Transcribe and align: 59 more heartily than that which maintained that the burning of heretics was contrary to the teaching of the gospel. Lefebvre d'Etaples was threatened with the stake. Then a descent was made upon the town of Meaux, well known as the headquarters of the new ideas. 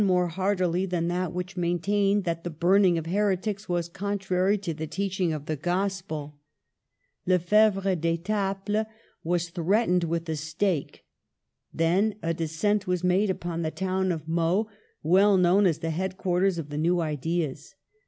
59 0.01 0.07
more 0.15 0.27
heartily 0.29 0.87
than 0.87 1.09
that 1.09 1.31
which 1.31 1.55
maintained 1.55 2.23
that 2.23 2.43
the 2.43 2.49
burning 2.49 2.97
of 2.97 3.05
heretics 3.05 3.69
was 3.69 3.87
contrary 3.87 4.57
to 4.57 4.73
the 4.73 4.87
teaching 4.87 5.31
of 5.31 5.45
the 5.45 5.55
gospel. 5.55 6.39
Lefebvre 7.27 7.95
d'Etaples 7.95 8.87
was 9.23 9.49
threatened 9.51 10.05
with 10.05 10.25
the 10.25 10.35
stake. 10.35 11.05
Then 11.71 12.15
a 12.23 12.33
descent 12.33 12.87
was 12.87 13.03
made 13.03 13.29
upon 13.29 13.61
the 13.61 13.69
town 13.69 14.11
of 14.11 14.27
Meaux, 14.27 14.67
well 15.03 15.37
known 15.37 15.67
as 15.67 15.77
the 15.77 15.91
headquarters 15.91 16.57
of 16.57 16.69
the 16.69 16.79
new 16.79 16.99
ideas. 16.99 17.75